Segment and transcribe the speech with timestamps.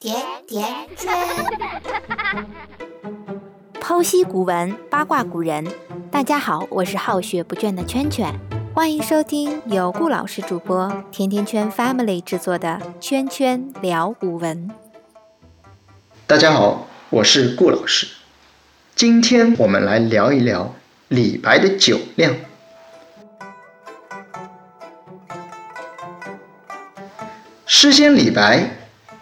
[0.00, 0.14] 甜
[0.46, 0.64] 甜
[0.96, 1.12] 圈，
[3.82, 5.66] 剖析古文，八卦古人。
[6.08, 8.32] 大家好，我是好学不倦的圈圈，
[8.72, 14.68] 欢迎收听由顾老师主播、甜甜圈 Family 制作的《圈圈聊古文》。
[16.28, 18.06] 大家好，我是顾老师。
[18.94, 20.76] 今天我们来聊一聊
[21.08, 22.36] 李白的酒量。
[27.66, 28.70] 诗仙李白，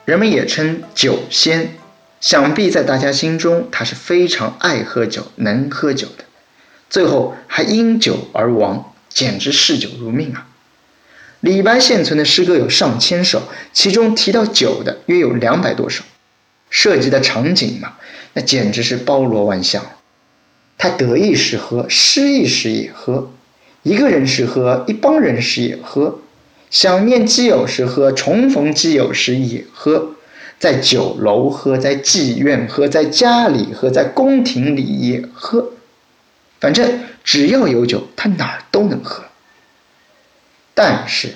[0.07, 1.75] 人们也称酒仙。
[2.19, 6.25] 想必在大家心中，他是非常爱喝酒、能喝酒的。
[6.89, 10.49] 最后还因酒而亡，简直嗜酒如命啊！
[11.41, 13.43] 李白现存的诗歌有上千首，
[13.73, 16.05] 其中提到酒的约有两百多首，
[16.71, 17.93] 涉及的场景嘛，
[18.33, 19.85] 那简直是包罗万象。
[20.79, 23.31] 他得意时喝，失意时也喝；
[23.83, 26.21] 一个人时喝，一帮人时也喝。
[26.71, 30.15] 想念基友时喝，重逢基友时也喝，
[30.59, 35.73] 在酒楼喝，在妓院喝，在家里喝，在宫廷里也喝，
[36.61, 39.25] 反正只要有酒，他哪儿都能喝。
[40.75, 41.35] 但是，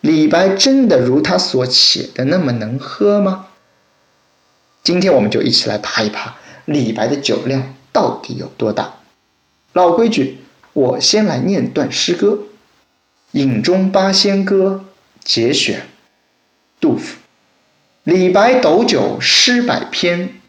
[0.00, 3.48] 李白真的如他所写的那么能喝吗？
[4.82, 8.94] 今天我们就一起来爬一爬李白的酒量到底有多大。
[9.72, 10.38] 老规矩，
[10.72, 12.28] 我先来念段诗歌。
[13.36, 14.86] 《饮中八仙歌》
[15.22, 15.82] 节选，
[16.80, 17.18] 杜甫。
[18.02, 20.40] 李白斗酒诗百篇，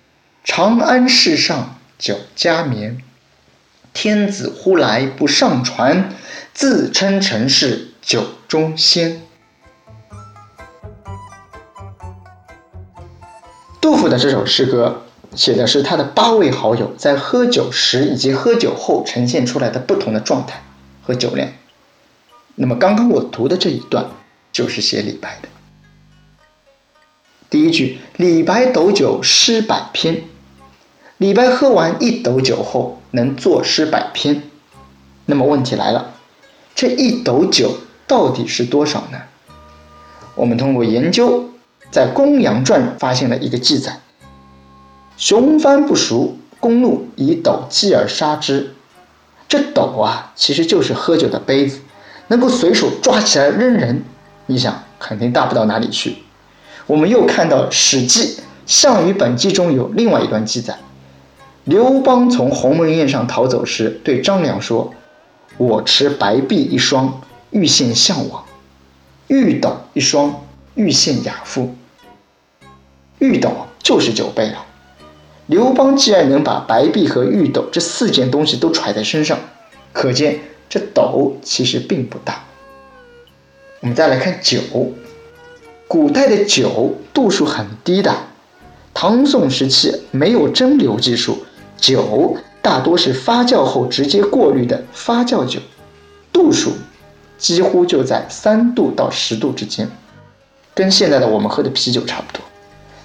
[0.46, 3.04] 长安市上酒家眠。
[3.92, 6.14] 天子呼来不上船，
[6.54, 9.22] 自称臣是酒中仙。
[13.82, 15.04] 杜甫的这首诗歌
[15.36, 20.64] 写的是他的八位好友在喝酒时以及喝酒后呈现出来的不同的状态
[21.04, 21.50] 和酒量。
[22.59, 24.08] 那么刚刚我读的这一段
[24.52, 25.50] 就是写李白的。
[27.52, 30.23] 第一句：“李白斗酒诗百篇。”
[31.17, 34.41] 李白喝完一斗酒后能作诗百篇。
[35.28, 36.16] 那么问题来了，
[36.73, 39.22] 这一斗酒到底是多少呢？
[40.34, 41.51] 我们通过研究，
[41.91, 44.01] 在《公羊传》发现了一个记载
[45.16, 48.73] ：“雄帆不熟，公怒以斗击而杀之。”
[49.47, 51.81] 这斗啊，其实就是喝酒的杯子。
[52.28, 54.04] 能够随手抓起来扔人，
[54.46, 56.18] 你想肯定大不到哪里去。
[56.86, 60.78] 我们又看到《史记·项羽本纪》中有另外一段记载：
[61.66, 64.94] 刘邦从鸿门宴上逃走时，对张良说
[65.58, 67.22] ：“我持白璧一双，
[67.52, 68.44] 欲献项王；
[69.28, 70.44] 玉斗一双，
[70.76, 71.76] 欲献亚夫。”
[73.20, 74.66] 玉斗就是酒杯了。
[75.48, 79.40] 刘邦既然能把白璧和玉斗这四件东西都揣在身上，
[79.94, 80.40] 可见。
[80.69, 82.44] 这斗其实并不大。
[83.79, 84.59] 我们再来看酒，
[85.88, 88.13] 古代的酒度数很低的，
[88.94, 91.45] 唐宋时期没有蒸馏技术，
[91.78, 95.59] 酒大多是发酵后直接过滤的发酵酒，
[96.33, 96.73] 度数
[97.38, 99.89] 几乎就在三度到十度之间，
[100.73, 102.41] 跟现在的我们喝的啤酒差不多，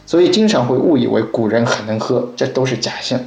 [0.07, 3.21] 所以经常会误以为古人很能喝，这都是假象。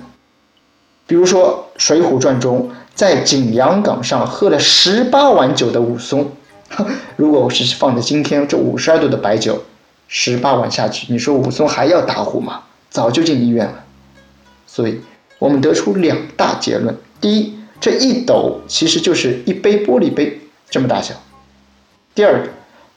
[1.08, 2.70] 比如说《水浒传》中。
[2.96, 6.32] 在景阳冈上喝了十八碗酒的武松，
[7.18, 9.62] 如果我是放在今天，这五十二度的白酒，
[10.08, 12.64] 十八碗下去，你说武松还要打呼吗？
[12.90, 13.84] 早就进医院了。
[14.66, 15.02] 所以，
[15.40, 20.40] 我们得出两大结论：第一，这一斗其实就是一杯玻璃杯
[20.70, 21.16] 这么大小；
[22.14, 22.50] 第二个，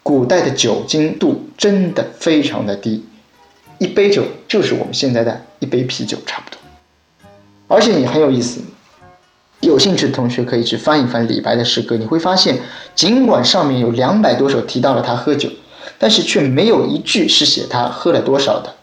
[0.04, 3.04] 古代的酒精度真的非常的低，
[3.78, 6.58] 一杯酒就是我们现在的一杯啤酒差不多。
[7.66, 8.60] 而且也很有意思。
[9.78, 12.58] 有兴趣的同学可以去翻一翻李白的诗歌，你会发现，
[12.96, 15.48] 尽管上面有两百多首提到了他喝酒，
[16.00, 18.74] 但是却没有一句是写他喝了多少的。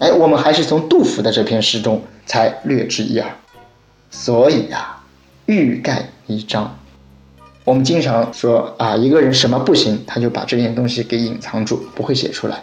[0.00, 3.26] 哎，我们还是从杜甫的这篇诗中才略知一二。
[4.10, 5.00] 所以呀，
[5.46, 6.76] 欲盖弥彰。
[7.64, 12.62] 我们经常说啊，一个人什么不行，他就把这件东西给隐藏住，不会写出来。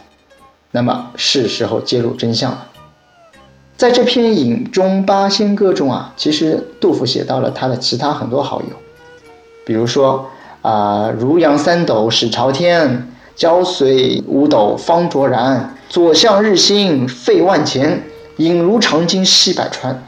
[0.70, 2.68] 那么是时候揭露真相了。
[3.80, 8.68] 在这篇《饮中八仙歌》中啊，其实杜甫写到了他的其他很多好友，
[9.64, 10.30] 比如说
[10.62, 18.04] 啊，如阳三斗始朝天，胶水五斗方卓然，左相日新费万钱，
[18.36, 20.04] 饮如长鲸吸百川。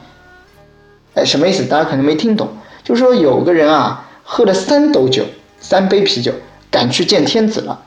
[1.14, 1.64] 哎，什么意思？
[1.64, 2.48] 大家可能没听懂，
[2.84, 5.24] 就是说有个人啊，喝了三斗酒，
[5.60, 6.30] 三杯啤酒，
[6.70, 7.78] 赶去见天子了；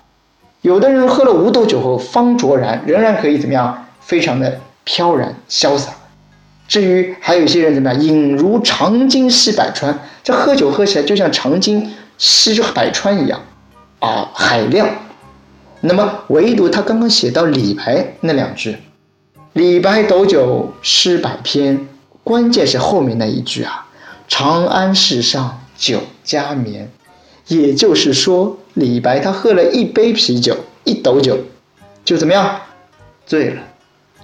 [0.63, 4.61] 有的人喝了五斗酒后方卓然，仍然可以怎么样，非常的。
[4.85, 5.91] 飘然潇洒。
[6.69, 13.41] 至于还有一些人怎么样，饮如长鲸吸百川，这喝酒喝起来就像长鲸吸百川一样，
[13.99, 14.87] 啊，海量。
[15.81, 18.77] 那么唯独他刚刚写到李白那两句
[19.53, 21.87] “李白斗酒诗百篇”，
[22.23, 23.85] 关键是后面那一句啊
[24.27, 26.89] ，“长安市上酒家眠”，
[27.47, 31.37] 也就是说，李白他喝了一杯啤酒，一斗酒，
[32.03, 32.61] 就怎么样，
[33.27, 33.61] 醉了，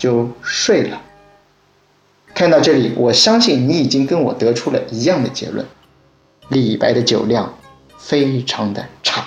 [0.01, 0.99] 就睡了。
[2.33, 5.63] 看到这里，我相信你已经跟我得出了一样的结论：
[6.49, 7.53] 李白的酒量
[7.99, 9.23] 非常的差。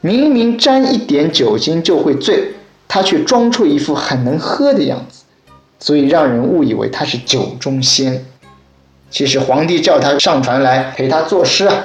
[0.00, 2.52] 明明沾一点酒精就会醉，
[2.86, 5.24] 他却装出一副很能喝的样子，
[5.80, 8.24] 所以让人误以为他是酒中仙。
[9.10, 11.84] 其实皇帝叫他上船来陪他作诗啊，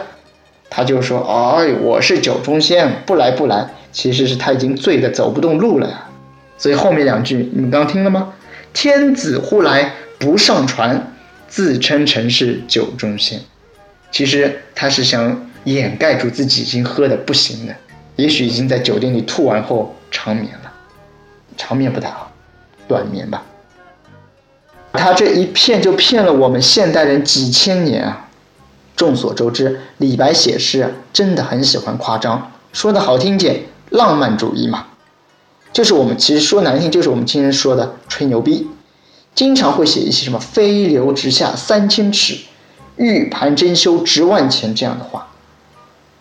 [0.69, 1.21] 他就说
[1.57, 6.09] ：“哎，我是酒中仙，不来不来。”其实是他已经醉得走不动路了呀。
[6.57, 8.33] 所以后面两句你们刚听了吗？
[8.73, 11.13] 天子呼来不上船，
[11.47, 13.39] 自称臣是酒中仙。
[14.11, 17.73] 其实他是想掩盖住自己已经喝的不行了。
[18.15, 20.71] 也许已经在酒店里吐完后长眠了，
[21.57, 22.31] 长眠不太好，
[22.87, 23.43] 短眠吧。
[24.93, 28.29] 他这一骗就骗了我们现代人几千年啊！
[28.95, 34.85] 众所周知，李白写诗真的很喜欢夸张，说的好听点，浪漫主义嘛，
[35.73, 38.69] 就是我们其实说难听，就是我们今天说的吹牛逼，
[39.35, 42.37] 经常会写一些什么“飞流直下三千尺，
[42.95, 45.27] 玉盘珍羞值万钱”这样的话。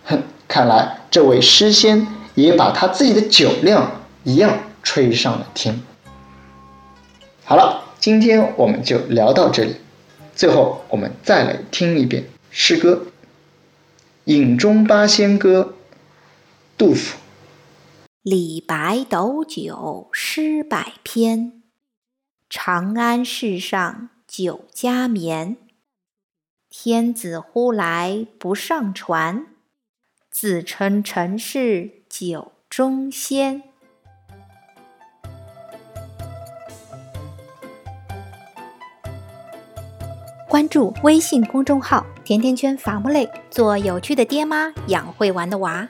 [0.06, 0.98] 哼，看来。
[1.12, 5.78] 这位诗仙也把他自己的酒量一样吹上了天。
[7.44, 9.76] 好了，今天我们就聊到这里。
[10.34, 12.92] 最后，我们再来听一遍诗歌
[14.24, 15.74] 《饮中八仙歌》，
[16.78, 17.18] 杜甫。
[18.22, 21.64] 李白斗酒诗百篇，
[22.48, 25.56] 长安市上酒家眠。
[26.70, 29.46] 天子呼来不上船。
[30.30, 33.64] 自称臣是酒中仙。
[40.48, 45.88] 关注微信公众号“甜甜圈伐木累”，做有趣的爹妈，养会玩的娃。